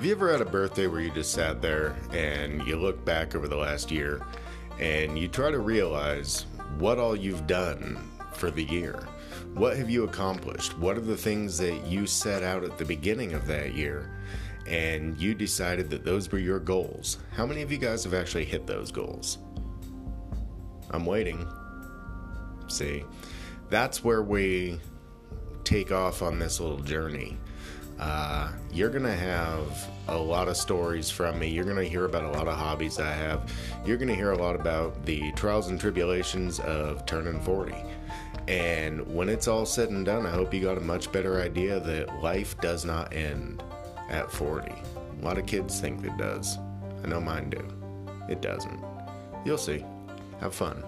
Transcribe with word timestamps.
Have 0.00 0.06
you 0.06 0.14
ever 0.14 0.32
had 0.32 0.40
a 0.40 0.46
birthday 0.46 0.86
where 0.86 1.02
you 1.02 1.10
just 1.10 1.30
sat 1.30 1.60
there 1.60 1.94
and 2.10 2.66
you 2.66 2.76
look 2.76 3.04
back 3.04 3.34
over 3.34 3.46
the 3.46 3.56
last 3.56 3.90
year 3.90 4.22
and 4.78 5.18
you 5.18 5.28
try 5.28 5.50
to 5.50 5.58
realize 5.58 6.46
what 6.78 6.98
all 6.98 7.14
you've 7.14 7.46
done 7.46 7.98
for 8.32 8.50
the 8.50 8.64
year? 8.64 9.06
What 9.52 9.76
have 9.76 9.90
you 9.90 10.04
accomplished? 10.04 10.78
What 10.78 10.96
are 10.96 11.02
the 11.02 11.18
things 11.18 11.58
that 11.58 11.84
you 11.84 12.06
set 12.06 12.42
out 12.42 12.64
at 12.64 12.78
the 12.78 12.84
beginning 12.86 13.34
of 13.34 13.46
that 13.48 13.74
year? 13.74 14.10
And 14.66 15.20
you 15.20 15.34
decided 15.34 15.90
that 15.90 16.02
those 16.02 16.32
were 16.32 16.38
your 16.38 16.60
goals. 16.60 17.18
How 17.32 17.44
many 17.44 17.60
of 17.60 17.70
you 17.70 17.76
guys 17.76 18.02
have 18.04 18.14
actually 18.14 18.46
hit 18.46 18.66
those 18.66 18.90
goals? 18.90 19.36
I'm 20.92 21.04
waiting. 21.04 21.46
See, 22.68 23.04
that's 23.68 24.02
where 24.02 24.22
we 24.22 24.80
take 25.62 25.92
off 25.92 26.22
on 26.22 26.38
this 26.38 26.58
little 26.58 26.80
journey. 26.80 27.36
Uh, 28.00 28.50
you're 28.72 28.88
going 28.88 29.04
to 29.04 29.14
have 29.14 29.88
a 30.08 30.16
lot 30.16 30.48
of 30.48 30.56
stories 30.56 31.10
from 31.10 31.38
me. 31.38 31.48
You're 31.48 31.66
going 31.66 31.76
to 31.76 31.88
hear 31.88 32.06
about 32.06 32.24
a 32.24 32.30
lot 32.30 32.48
of 32.48 32.56
hobbies 32.56 32.98
I 32.98 33.12
have. 33.12 33.52
You're 33.84 33.98
going 33.98 34.08
to 34.08 34.14
hear 34.14 34.32
a 34.32 34.38
lot 34.38 34.56
about 34.56 35.04
the 35.04 35.30
trials 35.32 35.68
and 35.68 35.78
tribulations 35.78 36.60
of 36.60 37.04
turning 37.04 37.38
40. 37.42 37.74
And 38.48 39.06
when 39.14 39.28
it's 39.28 39.48
all 39.48 39.66
said 39.66 39.90
and 39.90 40.06
done, 40.06 40.24
I 40.24 40.30
hope 40.30 40.54
you 40.54 40.62
got 40.62 40.78
a 40.78 40.80
much 40.80 41.12
better 41.12 41.42
idea 41.42 41.78
that 41.78 42.22
life 42.22 42.58
does 42.62 42.86
not 42.86 43.12
end 43.12 43.62
at 44.08 44.32
40. 44.32 44.70
A 44.70 45.24
lot 45.24 45.36
of 45.36 45.44
kids 45.44 45.78
think 45.78 46.02
it 46.02 46.16
does. 46.16 46.56
I 47.04 47.08
know 47.08 47.20
mine 47.20 47.50
do. 47.50 47.62
It 48.30 48.40
doesn't. 48.40 48.80
You'll 49.44 49.58
see. 49.58 49.84
Have 50.40 50.54
fun. 50.54 50.82